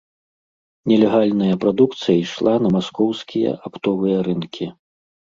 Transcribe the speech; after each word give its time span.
Нелегальная 0.91 1.57
прадукцыя 1.65 2.15
ішла 2.21 2.53
на 2.67 2.71
маскоўскія 2.77 3.51
аптовыя 3.69 4.17
рынкі. 4.29 4.65